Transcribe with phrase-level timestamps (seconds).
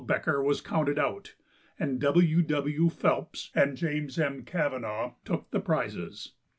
[0.03, 1.35] Becker was counted out,
[1.77, 2.41] and W.
[2.41, 2.89] W.
[2.89, 4.43] Phelps and James M.
[4.45, 6.33] Cavanaugh took the prizes.